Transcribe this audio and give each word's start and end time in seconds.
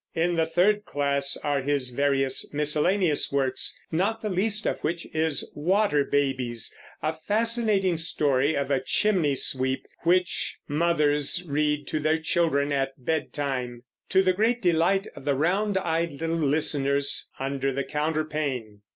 In 0.15 0.35
the 0.35 0.47
third 0.47 0.83
class 0.83 1.37
are 1.43 1.61
his 1.61 1.91
various 1.91 2.51
miscellaneous 2.51 3.31
works, 3.31 3.77
not 3.91 4.19
the 4.23 4.31
least 4.31 4.65
of 4.65 4.79
which 4.79 5.05
is 5.13 5.47
Water 5.53 6.03
Babies, 6.03 6.73
a 7.03 7.13
fascinating 7.13 7.99
story 7.99 8.55
of 8.57 8.71
a 8.71 8.81
chimney 8.81 9.35
sweep, 9.35 9.85
which 10.01 10.55
mothers 10.67 11.43
read 11.45 11.85
to 11.89 11.99
their 11.99 12.17
children 12.17 12.71
at 12.71 12.93
bedtime, 13.05 13.83
to 14.09 14.23
the 14.23 14.33
great 14.33 14.59
delight 14.59 15.05
of 15.15 15.23
the 15.23 15.35
round 15.35 15.77
eyed 15.77 16.13
little 16.13 16.35
listeners 16.35 17.27
under 17.39 17.71
the 17.71 17.83
counterpane. 17.83 18.79